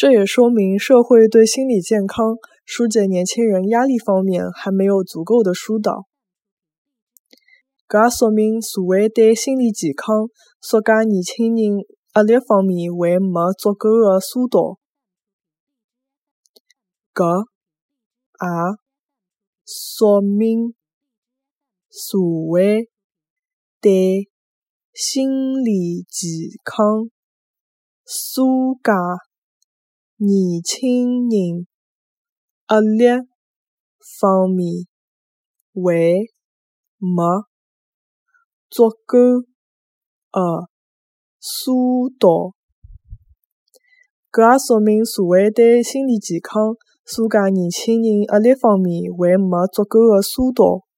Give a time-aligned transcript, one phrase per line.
[0.00, 6.06] 这也说明社会对心理健康、疏解年轻人压力方面还没有足够的疏导。
[7.86, 10.30] 搿也说明社会对心理健康、
[10.62, 11.84] 疏解年轻人
[12.14, 14.78] 压力方面还没足够的疏导。
[17.12, 17.44] 搿
[18.40, 18.78] 也
[19.66, 20.74] 说明
[21.90, 22.16] 社
[22.50, 22.88] 会
[23.82, 24.30] 对
[24.94, 27.10] 心理健康、
[28.06, 29.29] 疏解
[30.22, 31.66] 年轻人
[32.68, 33.26] 压力
[34.20, 34.84] 方面
[35.72, 36.28] 还
[36.98, 37.44] 没
[38.68, 39.40] 足够
[40.30, 40.68] 的
[41.40, 42.52] 疏导。
[44.30, 46.76] 搿也说明社会对心理健康、
[47.06, 50.89] 疏解年轻人压力方面还没足够的疏导。